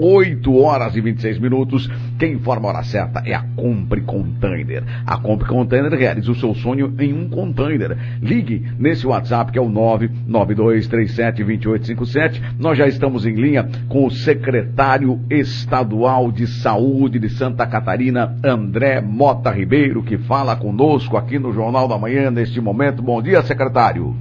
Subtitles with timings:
[0.00, 1.88] 8 horas e 26 minutos.
[2.18, 4.82] Quem informa a hora certa é a Compre Container.
[5.06, 7.98] A Compre Container realiza o seu sonho em um container.
[8.22, 12.40] Ligue nesse WhatsApp que é o 992372857.
[12.58, 19.02] Nós já estamos em linha com o secretário estadual de saúde de Santa Catarina, André
[19.02, 23.02] Mota Ribeiro, que fala conosco aqui no Jornal da Manhã neste momento.
[23.02, 24.14] Bom dia, secretário.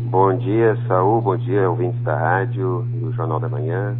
[0.00, 1.22] Bom dia, Saúl.
[1.22, 3.96] Bom dia, ouvintes da rádio e do Jornal da Manhã.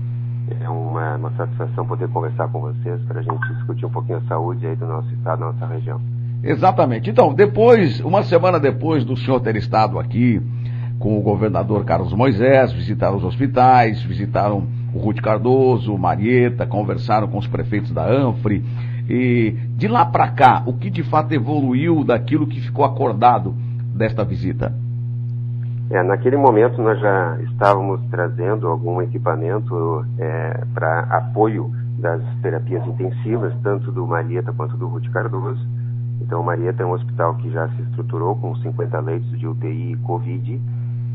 [0.61, 4.23] É uma, uma satisfação poder conversar com vocês para a gente discutir um pouquinho a
[4.23, 6.01] saúde aí do nosso estado, da nossa região.
[6.43, 7.09] Exatamente.
[7.09, 10.43] Então, depois, uma semana depois do senhor ter estado aqui
[10.99, 17.39] com o governador Carlos Moisés, visitaram os hospitais, visitaram o Ruth Cardoso, Marieta, conversaram com
[17.39, 18.63] os prefeitos da Anfre.
[19.09, 23.55] E de lá para cá, o que de fato evoluiu daquilo que ficou acordado
[23.95, 24.73] desta visita?
[25.95, 33.55] É, naquele momento nós já estávamos trazendo algum equipamento é, para apoio das terapias intensivas,
[33.63, 35.65] tanto do Marieta quanto do Ruth Cardoso.
[36.21, 39.93] Então, o Marieta é um hospital que já se estruturou com 50 leitos de UTI
[39.93, 40.61] e Covid.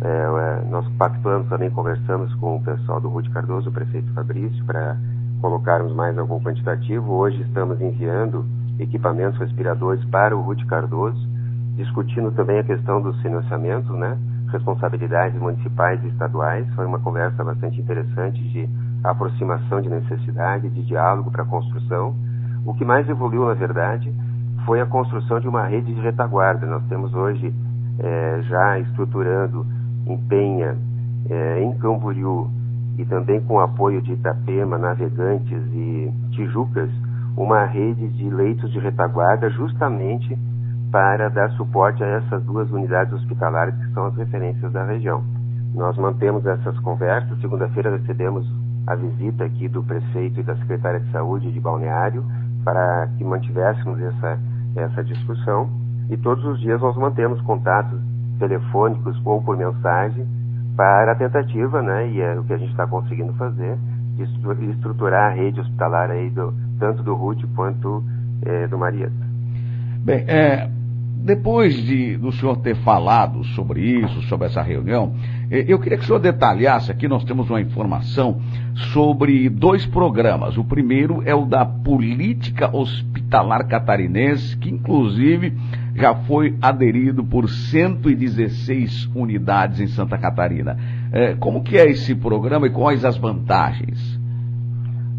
[0.01, 4.63] É, é, nós pactuamos também, conversamos com o pessoal do Ruth Cardoso, o prefeito Fabrício,
[4.63, 4.95] para
[5.41, 7.15] colocarmos mais algum quantitativo.
[7.15, 8.45] Hoje estamos enviando
[8.79, 11.19] equipamentos respiradores para o Ruth Cardoso,
[11.75, 14.17] discutindo também a questão dos financiamentos, né?
[14.51, 16.67] Responsabilidades municipais e estaduais.
[16.75, 18.69] Foi uma conversa bastante interessante de
[19.03, 22.15] aproximação de necessidade, de diálogo para a construção.
[22.65, 24.13] O que mais evoluiu, na verdade,
[24.65, 26.65] foi a construção de uma rede de retaguarda.
[26.65, 27.53] Nós temos hoje,
[27.99, 29.65] é, já estruturando
[30.05, 30.77] em Penha,
[31.29, 32.49] é, em Camboriú
[32.97, 36.89] e também com o apoio de Itapema, Navegantes e Tijucas,
[37.37, 40.37] uma rede de leitos de retaguarda justamente
[40.91, 45.23] para dar suporte a essas duas unidades hospitalares que são as referências da região.
[45.73, 47.39] Nós mantemos essas conversas.
[47.41, 48.47] Segunda-feira recebemos
[48.87, 52.25] a visita aqui do prefeito e da secretária de saúde de Balneário
[52.63, 54.39] para que mantivéssemos essa,
[54.75, 55.69] essa discussão.
[56.09, 57.99] E todos os dias nós mantemos contatos
[58.39, 60.25] telefônicos ou por mensagem
[60.75, 63.77] para a tentativa, né, e é o que a gente está conseguindo fazer,
[64.15, 64.23] de
[64.71, 68.01] estruturar a rede hospitalar aí do, tanto do RUT quanto
[68.45, 69.13] é, do Marieta.
[70.03, 70.69] Bem, é,
[71.21, 75.13] depois de, do senhor ter falado sobre isso, sobre essa reunião,
[75.51, 78.41] eh, eu queria que o senhor detalhasse aqui, nós temos uma informação
[78.93, 80.57] sobre dois programas.
[80.57, 85.53] O primeiro é o da Política Hospitalar Catarinense, que inclusive
[85.93, 90.77] já foi aderido por 116 unidades em Santa Catarina.
[91.11, 94.18] É, como que é esse programa e quais as vantagens?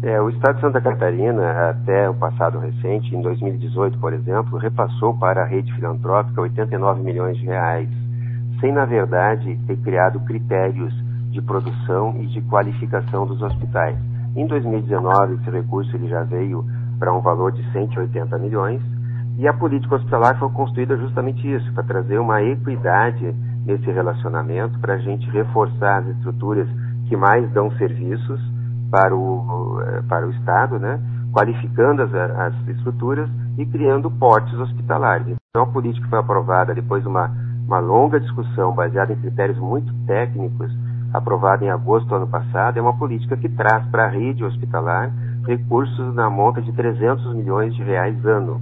[0.03, 5.15] É, o Estado de Santa Catarina, até o passado recente, em 2018, por exemplo, repassou
[5.15, 7.87] para a rede filantrópica 89 milhões de reais,
[8.59, 10.91] sem, na verdade, ter criado critérios
[11.29, 13.95] de produção e de qualificação dos hospitais.
[14.35, 16.65] Em 2019, esse recurso ele já veio
[16.97, 18.81] para um valor de 180 milhões,
[19.37, 23.35] e a política hospitalar foi construída justamente isso, para trazer uma equidade
[23.67, 26.67] nesse relacionamento, para a gente reforçar as estruturas
[27.07, 28.41] que mais dão serviços,
[28.91, 30.99] para o, para o Estado, né?
[31.33, 35.37] qualificando as, as estruturas e criando portes hospitalares.
[35.49, 37.31] Então, a política foi aprovada depois de uma,
[37.65, 40.71] uma longa discussão baseada em critérios muito técnicos,
[41.13, 45.11] aprovada em agosto do ano passado, é uma política que traz para a rede hospitalar
[45.45, 48.61] recursos na monta de 300 milhões de reais ano.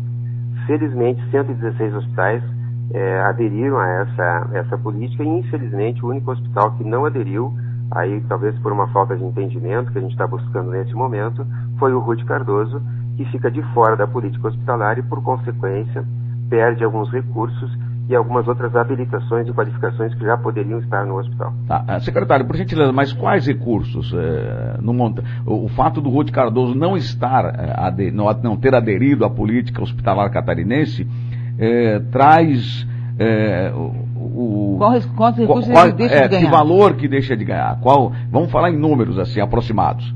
[0.66, 2.44] Felizmente, 116 hospitais
[2.91, 7.53] é, aderiram a essa, essa política e, infelizmente, o único hospital que não aderiu
[7.92, 11.46] aí talvez por uma falta de entendimento que a gente está buscando nesse momento,
[11.78, 12.82] foi o Ruth Cardoso,
[13.18, 16.06] que fica de fora da política hospitalar e, por consequência,
[16.50, 17.72] perde alguns recursos
[18.08, 21.54] e algumas outras habilitações e qualificações que já poderiam estar no hospital.
[21.68, 21.84] Tá.
[21.88, 24.12] Ah, secretário, por gentileza, mas quais recursos?
[24.14, 25.24] É, no monta...
[25.46, 30.32] O fato do Ruth Cardoso não estar, é, não, não, ter aderido à política hospitalar
[30.32, 31.08] catarinense,
[31.60, 32.88] é, traz
[34.19, 36.46] o qual, qual recursos qual, deixa é, de ganhar?
[36.46, 37.80] Que valor que deixa de ganhar?
[37.81, 40.13] Qual, vamos falar em números assim aproximados.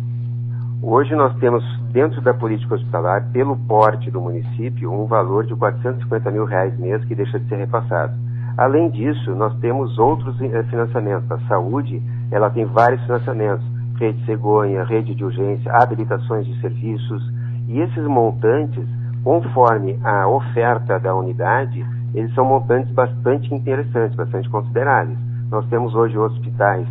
[0.81, 6.31] Hoje nós temos dentro da política hospitalar, pelo porte do município, um valor de 450
[6.31, 8.13] mil reais mês que deixa de ser repassado.
[8.57, 11.31] Além disso, nós temos outros eh, financiamentos.
[11.31, 12.01] A saúde,
[12.31, 13.65] ela tem vários financiamentos.
[13.99, 17.23] Rede cegonha, rede de urgência, habilitações de serviços.
[17.67, 18.85] E esses montantes,
[19.23, 21.83] conforme a oferta da unidade,
[22.13, 25.17] eles são montantes bastante interessantes, bastante consideráveis.
[25.49, 26.87] Nós temos hoje hospitais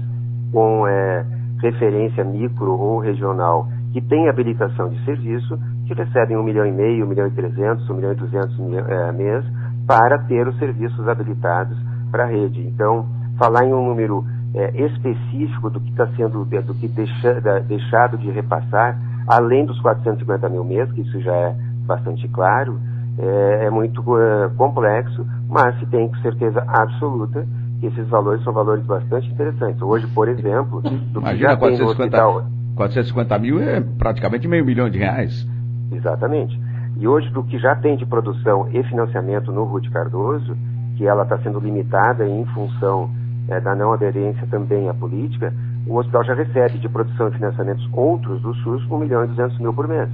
[0.52, 1.24] com é,
[1.60, 7.04] referência micro ou regional que têm habilitação de serviço, que recebem um milhão e meio,
[7.04, 8.58] um milhão e trezentos, um milhão e duzentos
[8.88, 9.44] é, mês
[9.86, 11.76] para ter os serviços habilitados
[12.10, 12.60] para a rede.
[12.66, 13.06] Então,
[13.38, 18.16] falar em um número é, específico do que está sendo, do que deixa, da, deixado
[18.16, 22.78] de repassar além dos 450 mil mês, que isso já é bastante claro,
[23.18, 27.46] é, é muito uh, complexo, mas se tem certeza absoluta
[27.80, 29.82] que esses valores são valores bastante interessantes.
[29.82, 32.44] Hoje, por exemplo, do que já 450, tem no hospital...
[32.76, 35.46] 450 mil é praticamente meio milhão de reais.
[35.90, 36.58] Exatamente.
[36.96, 40.56] E hoje, do que já tem de produção e financiamento no Rude Cardoso,
[40.96, 43.10] que ela está sendo limitada em função
[43.48, 45.52] é, da não aderência também à política,
[45.86, 49.58] o hospital já recebe de produção e financiamentos outros do SUS 1 milhão e 200
[49.58, 50.08] mil por mês,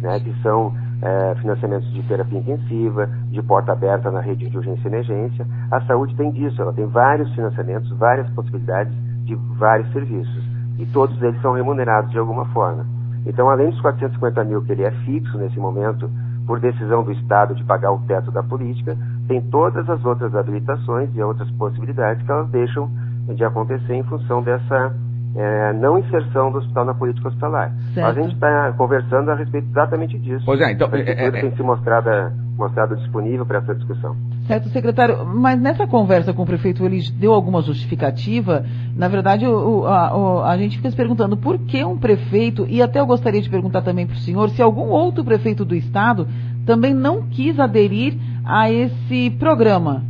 [0.00, 4.82] né, que são é, financiamentos de terapia intensiva, de porta aberta na rede de urgência
[4.84, 5.46] e emergência.
[5.70, 8.92] A saúde tem disso, ela tem vários financiamentos, várias possibilidades
[9.24, 10.44] de vários serviços.
[10.78, 12.86] E todos eles são remunerados de alguma forma.
[13.26, 16.10] Então, além dos 450 mil que ele é fixo nesse momento,
[16.46, 18.96] por decisão do Estado de pagar o teto da política,
[19.28, 22.90] tem todas as outras habilitações e outras possibilidades que elas deixam
[23.28, 24.92] de acontecer em função dessa
[25.36, 27.72] é, não inserção do hospital na política hospitalar.
[27.94, 28.06] Certo.
[28.06, 30.44] A gente está conversando a respeito exatamente disso.
[30.44, 30.88] Pois é, então.
[30.92, 32.08] A é, é, tem se mostrado,
[32.56, 34.16] mostrado disponível para essa discussão.
[34.46, 38.64] Certo, secretário, mas nessa conversa com o prefeito, ele deu alguma justificativa?
[38.96, 42.82] Na verdade, o, a, o, a, gente fica se perguntando por que um prefeito, e
[42.82, 46.26] até eu gostaria de perguntar também para o senhor, se algum outro prefeito do estado
[46.66, 50.09] também não quis aderir a esse programa.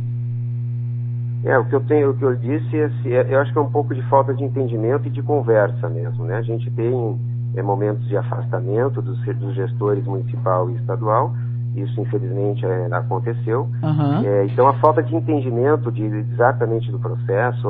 [1.43, 3.61] É, o que eu tenho, o que eu disse, é, é, eu acho que é
[3.61, 6.37] um pouco de falta de entendimento e de conversa mesmo, né?
[6.37, 7.19] A gente tem
[7.55, 11.33] é, momentos de afastamento dos, dos gestores municipal e estadual,
[11.75, 13.67] isso infelizmente é, aconteceu.
[13.81, 14.23] Uhum.
[14.23, 17.67] É, então a falta de entendimento de, exatamente do processo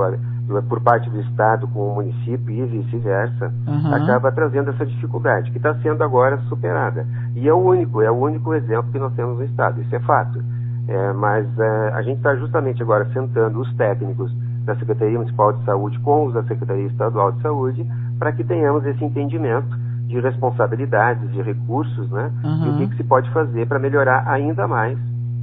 [0.67, 3.93] por parte do Estado com o município e vice-versa uhum.
[3.93, 7.07] acaba trazendo essa dificuldade que está sendo agora superada.
[7.35, 9.99] E é o único, é o único exemplo que nós temos no Estado, isso é
[10.01, 10.43] fato.
[10.87, 14.31] É, mas é, a gente está justamente agora sentando os técnicos
[14.65, 17.85] da Secretaria Municipal de Saúde com os da Secretaria Estadual de Saúde
[18.19, 19.69] para que tenhamos esse entendimento
[20.07, 22.31] de responsabilidades, de recursos, né?
[22.43, 22.65] Uhum.
[22.65, 24.97] E o que, que se pode fazer para melhorar ainda mais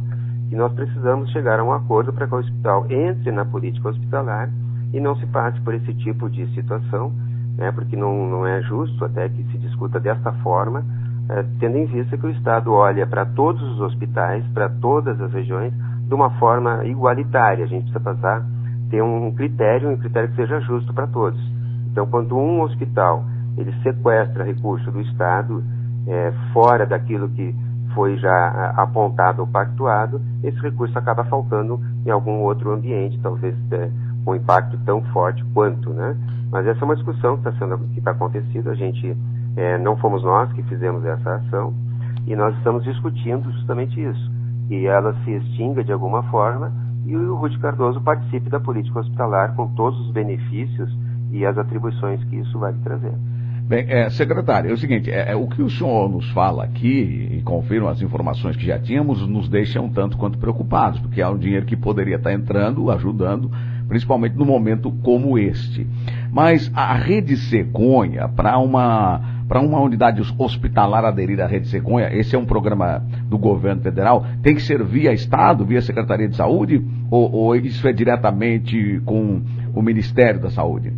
[0.49, 4.49] que nós precisamos chegar a um acordo para que o hospital entre na política hospitalar
[4.93, 7.11] e não se passe por esse tipo de situação,
[7.57, 10.83] né, porque não, não é justo até que se discuta desta forma,
[11.27, 15.33] é, tendo em vista que o Estado olha para todos os hospitais, para todas as
[15.33, 15.73] regiões,
[16.07, 17.65] de uma forma igualitária.
[17.65, 18.45] A gente precisa passar
[18.89, 21.39] ter um critério, um critério que seja justo para todos.
[21.91, 23.23] Então, quando um hospital
[23.57, 25.63] ele sequestra recurso do Estado
[26.07, 27.55] é, fora daquilo que
[27.93, 33.89] foi já apontado ou pactuado, esse recurso acaba faltando em algum outro ambiente, talvez é,
[34.23, 36.15] com impacto tão forte quanto, né?
[36.51, 38.69] Mas essa é uma discussão que está sendo que está acontecendo.
[38.69, 39.15] A gente
[39.55, 41.73] é, não fomos nós que fizemos essa ação
[42.27, 44.31] e nós estamos discutindo justamente isso,
[44.67, 46.71] que ela se extinga de alguma forma
[47.05, 50.89] e o Rude Cardoso participe da política hospitalar com todos os benefícios
[51.31, 53.13] e as atribuições que isso vai trazer.
[53.67, 57.29] Bem, é, secretário, é o seguinte, é, é, o que o senhor nos fala aqui,
[57.31, 61.27] e confirma as informações que já tínhamos, nos deixa um tanto quanto preocupados, porque é
[61.27, 63.49] um dinheiro que poderia estar entrando, ajudando,
[63.87, 65.87] principalmente no momento como este.
[66.31, 72.35] Mas a rede cegonha, para uma para uma unidade hospitalar aderir à Rede Cegonha, esse
[72.35, 76.83] é um programa do governo federal, tem que ser via Estado, via Secretaria de Saúde,
[77.11, 79.41] ou, ou isso é diretamente com
[79.73, 80.91] o Ministério da Saúde?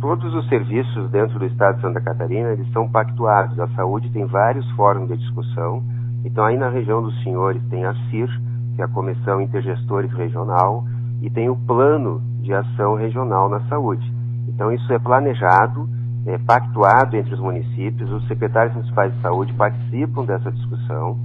[0.00, 3.58] Todos os serviços dentro do Estado de Santa Catarina, eles são pactuados.
[3.58, 5.82] A saúde tem vários fóruns de discussão.
[6.24, 8.28] Então, aí na região dos senhores tem a CIR,
[8.76, 10.84] que é a Comissão Intergestores Regional,
[11.20, 14.08] e tem o Plano de Ação Regional na Saúde.
[14.46, 15.88] Então, isso é planejado,
[16.26, 21.18] é pactuado entre os municípios, os secretários municipais de saúde participam dessa discussão.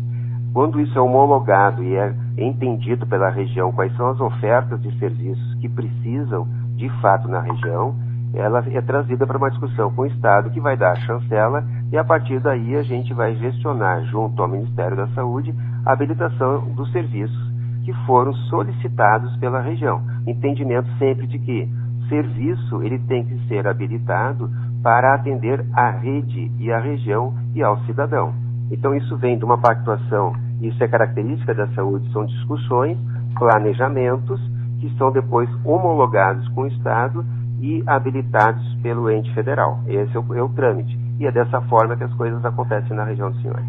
[0.54, 5.56] Quando isso é homologado e é entendido pela região quais são as ofertas de serviços
[5.56, 7.96] que precisam de fato na região,
[8.34, 11.98] ela é trazida para uma discussão com o Estado, que vai dar a chancela, e
[11.98, 15.54] a partir daí a gente vai gestionar, junto ao Ministério da Saúde,
[15.86, 17.54] a habilitação dos serviços
[17.86, 20.02] que foram solicitados pela região.
[20.26, 21.70] Entendimento sempre de que
[22.10, 24.50] serviço ele tem que ser habilitado
[24.84, 28.34] para atender a rede e a região e ao cidadão.
[28.70, 32.98] Então isso vem de uma pactuação, isso é característica da saúde, são discussões,
[33.38, 34.40] planejamentos
[34.80, 37.26] que são depois homologados com o Estado
[37.62, 39.80] e habilitados pelo ente federal.
[39.88, 41.00] Esse é o, é o trâmite.
[41.20, 43.64] E é dessa forma que as coisas acontecem na região do Senhor.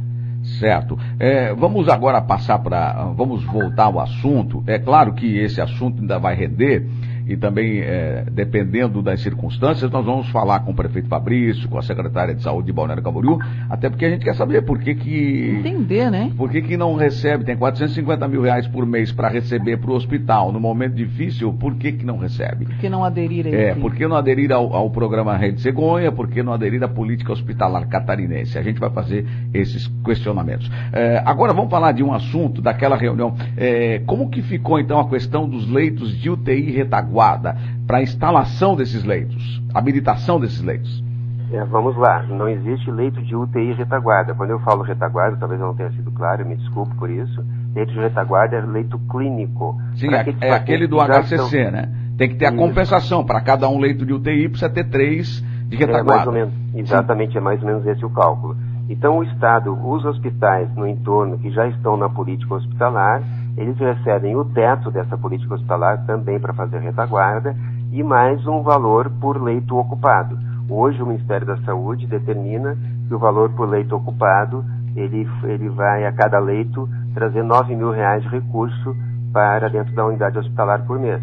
[0.58, 0.98] Certo.
[1.18, 3.12] É, vamos agora passar para.
[3.16, 4.62] Vamos voltar ao assunto.
[4.66, 6.86] É claro que esse assunto ainda vai render
[7.26, 11.82] e também, é, dependendo das circunstâncias, nós vamos falar com o prefeito Fabrício, com a
[11.82, 13.38] secretária de saúde de Balneário Camboriú,
[13.70, 15.56] até porque a gente quer saber por que que...
[15.58, 16.30] Entender, né?
[16.36, 19.94] Por que que não recebe, tem 450 mil reais por mês para receber para o
[19.94, 22.66] hospital, no momento difícil, por que que não recebe?
[22.66, 26.12] Por que não aderir a É, por que não aderir ao, ao programa Rede Cegonha,
[26.12, 28.58] por que não aderir à política hospitalar catarinense?
[28.58, 30.70] A gente vai fazer esses questionamentos.
[30.92, 33.34] É, agora vamos falar de um assunto daquela reunião.
[33.56, 37.13] É, como que ficou então a questão dos leitos de UTI retaguarda?
[37.14, 37.56] Adequada
[37.86, 41.02] para a instalação desses leitos, habilitação desses leitos?
[41.52, 44.34] É, vamos lá, não existe leito de UTI retaguarda.
[44.34, 47.44] Quando eu falo retaguarda, talvez eu não tenha sido claro, me desculpe por isso.
[47.74, 49.78] Leito de retaguarda é leito clínico.
[49.94, 51.88] Sim, é, é aquele do HCC, né?
[52.18, 52.58] Tem que ter a isso.
[52.58, 53.24] compensação.
[53.24, 56.12] Para cada um leito de UTI precisa ter três de retaguarda.
[56.12, 57.38] É mais ou menos, exatamente, Sim.
[57.38, 58.56] é mais ou menos esse o cálculo.
[58.88, 63.22] Então, o Estado, os hospitais no entorno que já estão na política hospitalar,
[63.56, 67.54] eles recebem o teto dessa política hospitalar também para fazer retaguarda
[67.92, 70.36] e mais um valor por leito ocupado.
[70.68, 74.64] Hoje o Ministério da Saúde determina que o valor por leito ocupado
[74.96, 78.96] ele, ele vai a cada leito trazer 9 mil reais de recurso
[79.32, 81.22] para dentro da unidade hospitalar por mês.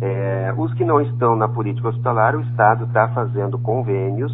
[0.00, 4.32] É, os que não estão na política hospitalar, o Estado está fazendo convênios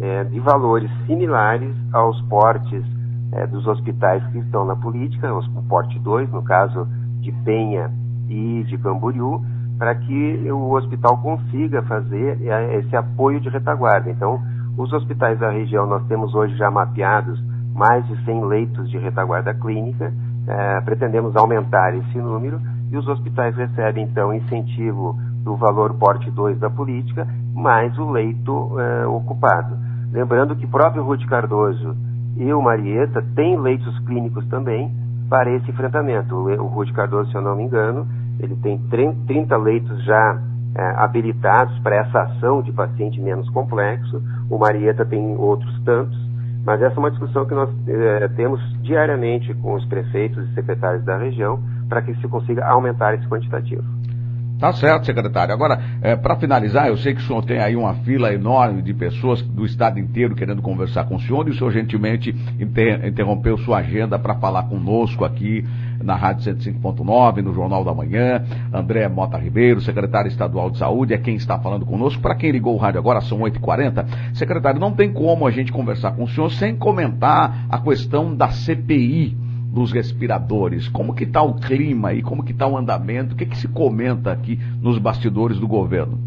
[0.00, 2.84] é, de valores similares aos portes
[3.32, 6.86] é, dos hospitais que estão na política, o porte 2, no caso
[7.20, 7.90] de Penha
[8.28, 9.44] e de Camboriú,
[9.78, 14.10] para que o hospital consiga fazer é, esse apoio de retaguarda.
[14.10, 14.40] Então,
[14.76, 17.42] os hospitais da região, nós temos hoje já mapeados
[17.74, 20.12] mais de 100 leitos de retaguarda clínica,
[20.46, 26.58] é, pretendemos aumentar esse número, e os hospitais recebem, então, incentivo do valor porte 2
[26.58, 29.76] da política, mais o leito é, ocupado.
[30.12, 31.96] Lembrando que próprio Ruth Cardoso
[32.36, 34.90] e o Marieta têm leitos clínicos também
[35.28, 36.34] para esse enfrentamento.
[36.34, 38.06] O Ruth Cardoso, se eu não me engano,
[38.38, 38.78] ele tem
[39.26, 40.40] 30 leitos já
[40.74, 44.22] é, habilitados para essa ação de paciente menos complexo.
[44.50, 46.26] O Marieta tem outros tantos.
[46.64, 51.04] Mas essa é uma discussão que nós é, temos diariamente com os prefeitos e secretários
[51.04, 53.84] da região para que se consiga aumentar esse quantitativo.
[54.58, 55.52] Tá certo, secretário.
[55.52, 58.94] Agora, é, para finalizar, eu sei que o senhor tem aí uma fila enorme de
[58.94, 63.58] pessoas do estado inteiro querendo conversar com o senhor e o senhor gentilmente inter interrompeu
[63.58, 65.62] sua agenda para falar conosco aqui
[66.02, 68.42] na Rádio 105.9, no Jornal da Manhã.
[68.72, 72.22] André Mota Ribeiro, secretário estadual de saúde, é quem está falando conosco.
[72.22, 74.06] Para quem ligou o rádio agora, são 8h40.
[74.34, 78.48] Secretário, não tem como a gente conversar com o senhor sem comentar a questão da
[78.48, 79.36] CPI
[79.76, 80.88] dos respiradores.
[80.88, 83.34] Como que está o clima e como que está o andamento?
[83.34, 86.18] O que, que se comenta aqui nos bastidores do governo?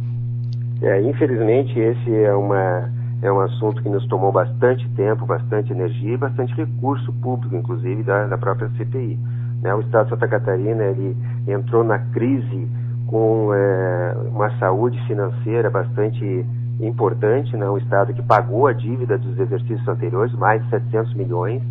[0.83, 2.91] É, infelizmente esse é, uma,
[3.23, 8.03] é um assunto que nos tomou bastante tempo, bastante energia e bastante recurso público, inclusive,
[8.03, 9.17] da, da própria CPI.
[9.63, 9.73] Né?
[9.73, 12.67] O Estado de Santa Catarina ele entrou na crise
[13.07, 16.45] com é, uma saúde financeira bastante
[16.79, 17.67] importante, né?
[17.67, 21.63] um Estado que pagou a dívida dos exercícios anteriores, mais de 700 milhões,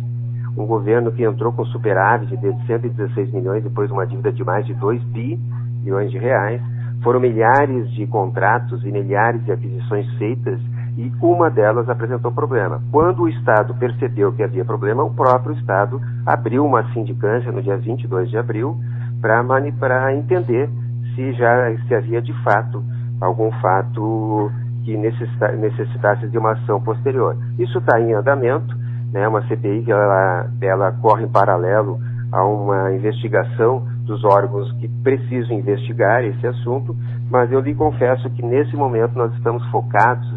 [0.57, 4.73] um governo que entrou com superávit de 116 milhões, depois uma dívida de mais de
[4.73, 6.61] 2 bilhões de reais.
[7.03, 10.59] Foram milhares de contratos e milhares de aquisições feitas
[10.97, 12.81] e uma delas apresentou problema.
[12.91, 17.77] Quando o Estado percebeu que havia problema, o próprio Estado abriu uma sindicância no dia
[17.77, 18.77] 22 de abril
[19.21, 20.69] para entender
[21.15, 22.83] se já se havia de fato
[23.21, 24.51] algum fato
[24.83, 27.37] que necessitasse de uma ação posterior.
[27.57, 28.75] Isso está em andamento
[29.11, 31.99] né, uma CPI que ela, ela corre em paralelo
[32.31, 36.95] a uma investigação dos órgãos que precisam investigar esse assunto,
[37.29, 40.27] mas eu lhe confesso que nesse momento nós estamos focados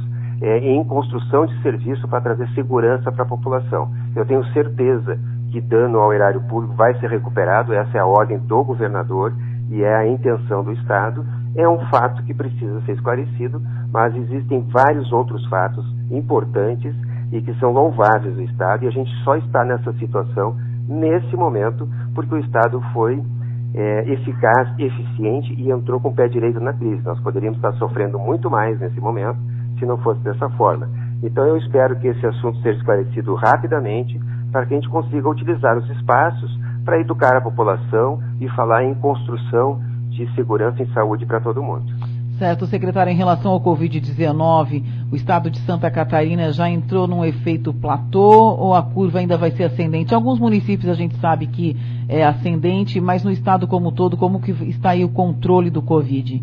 [0.41, 3.91] é, em construção de serviço para trazer segurança para a população.
[4.17, 5.19] Eu tenho certeza
[5.51, 9.33] que dano ao erário público vai ser recuperado, essa é a ordem do governador
[9.71, 11.25] e é a intenção do Estado,
[11.55, 13.61] é um fato que precisa ser esclarecido,
[13.93, 16.95] mas existem vários outros fatos importantes
[17.33, 20.55] e que são louváveis do Estado, e a gente só está nessa situação
[20.87, 23.23] nesse momento porque o Estado foi
[23.75, 27.03] é, eficaz, eficiente e entrou com o pé direito na crise.
[27.03, 29.39] Nós poderíamos estar sofrendo muito mais nesse momento
[29.79, 30.89] se não fosse dessa forma.
[31.23, 34.21] Então eu espero que esse assunto seja esclarecido rapidamente
[34.51, 36.51] para que a gente consiga utilizar os espaços
[36.85, 41.87] para educar a população e falar em construção de segurança e saúde para todo mundo.
[42.39, 47.73] Certo, secretário, em relação ao Covid-19, o estado de Santa Catarina já entrou num efeito
[47.73, 50.15] platô ou a curva ainda vai ser ascendente?
[50.15, 51.77] Alguns municípios a gente sabe que
[52.09, 56.43] é ascendente, mas no estado como todo, como que está aí o controle do Covid?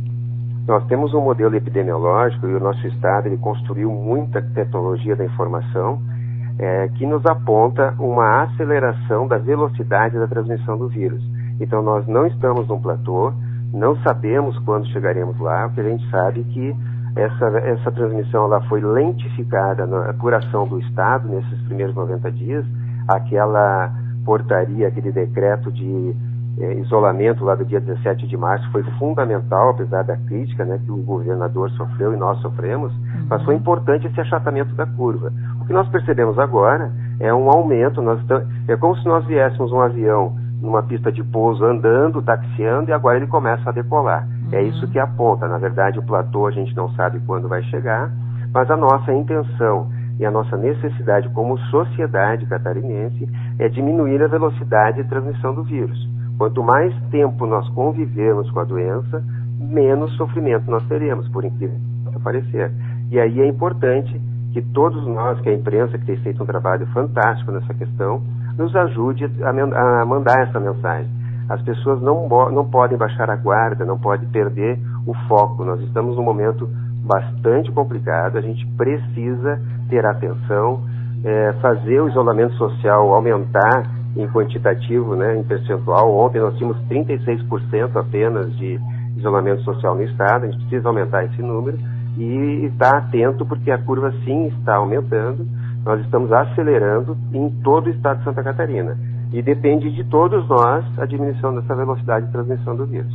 [0.67, 5.99] Nós temos um modelo epidemiológico e o nosso estado ele construiu muita tecnologia da informação
[6.59, 11.23] é, que nos aponta uma aceleração da velocidade da transmissão do vírus.
[11.59, 13.33] Então nós não estamos num platô,
[13.73, 16.75] não sabemos quando chegaremos lá, porque a gente sabe que
[17.15, 22.65] essa, essa transmissão ela foi lentificada na, por ação do Estado nesses primeiros 90 dias.
[23.07, 23.91] Aquela
[24.25, 26.15] portaria, aquele decreto de
[26.59, 30.91] é, isolamento lá do dia 17 de março foi fundamental, apesar da crítica né, que
[30.91, 33.27] o governador sofreu e nós sofremos, uhum.
[33.29, 35.31] mas foi importante esse achatamento da curva.
[35.61, 38.19] O que nós percebemos agora é um aumento, nós
[38.67, 43.17] é como se nós viéssemos um avião numa pista de pouso andando, taxiando, e agora
[43.17, 44.27] ele começa a decolar.
[44.51, 44.61] É uhum.
[44.61, 45.47] É isso que aponta.
[45.47, 48.11] Na verdade, o platô a gente não sabe quando vai chegar,
[48.53, 49.89] mas a nossa intenção
[50.19, 55.97] e a nossa necessidade como sociedade catarinense é diminuir a velocidade de transmissão do vírus.
[56.37, 59.23] Quanto mais tempo nós convivermos com a doença,
[59.59, 61.77] menos sofrimento nós teremos, por incrível
[62.11, 62.71] que parecer.
[63.09, 64.19] E aí é importante
[64.51, 68.21] que todos nós, que a imprensa, que tem feito um trabalho fantástico nessa questão,
[68.59, 69.49] nos ajude a,
[70.01, 71.09] a mandar essa mensagem.
[71.49, 75.63] As pessoas não, não podem baixar a guarda, não podem perder o foco.
[75.63, 76.69] Nós estamos num momento
[77.05, 80.81] bastante complicado, a gente precisa ter atenção,
[81.23, 86.13] é, fazer o isolamento social aumentar em quantitativo, né, em percentual.
[86.13, 88.77] Ontem nós tínhamos 36% apenas de
[89.17, 91.79] isolamento social no estado, a gente precisa aumentar esse número
[92.17, 95.47] e estar atento porque a curva sim está aumentando
[95.85, 98.97] nós estamos acelerando em todo o estado de Santa Catarina.
[99.31, 103.13] E depende de todos nós a diminuição dessa velocidade de transmissão do vírus.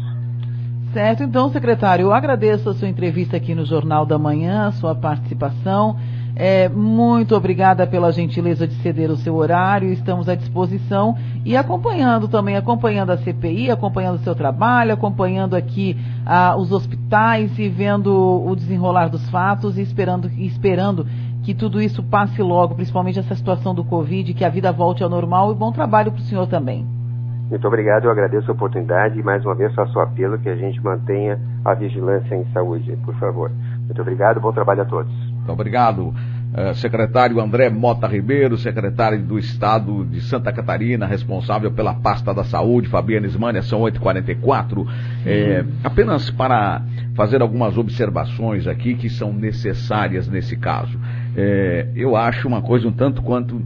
[0.93, 4.95] Certo, então, secretário, eu agradeço a sua entrevista aqui no Jornal da Manhã, a sua
[4.95, 5.97] participação.
[6.37, 12.27] É, muito obrigada pela gentileza de ceder o seu horário, estamos à disposição e acompanhando
[12.27, 15.97] também, acompanhando a CPI, acompanhando o seu trabalho, acompanhando aqui
[16.27, 21.07] ah, os hospitais e vendo o desenrolar dos fatos e esperando, esperando
[21.45, 25.11] que tudo isso passe logo, principalmente essa situação do Covid, que a vida volte ao
[25.11, 26.87] normal e bom trabalho para o senhor também.
[27.51, 30.57] Muito obrigado, eu agradeço a oportunidade e mais uma vez faço o apelo que a
[30.57, 33.53] gente mantenha a vigilância em saúde, por favor.
[33.85, 35.13] Muito obrigado, bom trabalho a todos.
[35.13, 36.15] Muito obrigado.
[36.55, 42.45] Uh, secretário André Mota Ribeiro, secretário do Estado de Santa Catarina, responsável pela pasta da
[42.45, 44.87] saúde, Fabiana Ismânia, são 8h44.
[45.27, 46.81] É, apenas para
[47.15, 50.99] fazer algumas observações aqui que são necessárias nesse caso
[51.37, 53.61] é, eu acho uma coisa um tanto quanto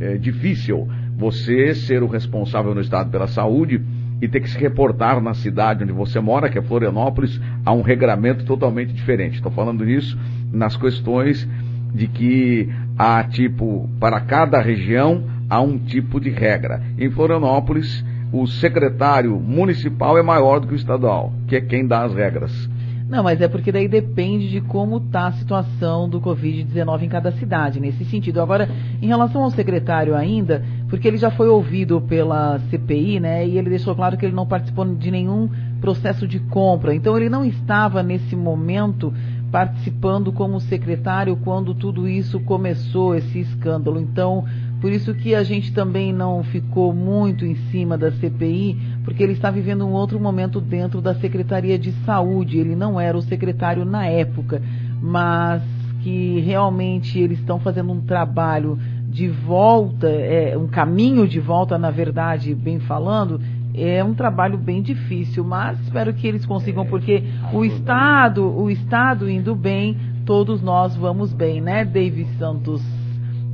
[0.00, 3.80] é, difícil você ser o responsável no Estado pela saúde
[4.20, 7.82] e ter que se reportar na cidade onde você mora, que é Florianópolis, a um
[7.82, 9.36] regramento totalmente diferente.
[9.36, 10.18] Estou falando nisso
[10.52, 11.48] nas questões
[11.94, 16.82] de que há tipo, para cada região, há um tipo de regra.
[16.98, 22.04] Em Florianópolis, o secretário municipal é maior do que o estadual, que é quem dá
[22.04, 22.70] as regras.
[23.08, 27.32] Não, mas é porque daí depende de como está a situação do Covid-19 em cada
[27.32, 28.40] cidade, nesse sentido.
[28.40, 28.68] Agora,
[29.00, 33.70] em relação ao secretário ainda, porque ele já foi ouvido pela CPI, né, e ele
[33.70, 35.48] deixou claro que ele não participou de nenhum
[35.80, 36.94] processo de compra.
[36.94, 39.12] Então, ele não estava nesse momento
[39.52, 44.00] participando como secretário quando tudo isso começou, esse escândalo.
[44.00, 44.46] Então,
[44.82, 49.34] por isso que a gente também não ficou muito em cima da CPI, porque ele
[49.34, 52.58] está vivendo um outro momento dentro da Secretaria de Saúde.
[52.58, 54.60] Ele não era o secretário na época,
[55.00, 55.62] mas
[56.02, 58.76] que realmente eles estão fazendo um trabalho
[59.08, 63.40] de volta, é, um caminho de volta, na verdade, bem falando,
[63.72, 69.30] é um trabalho bem difícil, mas espero que eles consigam, porque o Estado, o Estado
[69.30, 72.82] indo bem, todos nós vamos bem, né, David Santos?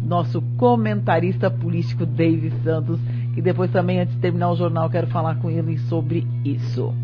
[0.03, 2.99] Nosso comentarista político David Santos,
[3.35, 6.95] que depois também, antes de terminar o jornal, quero falar com ele sobre isso.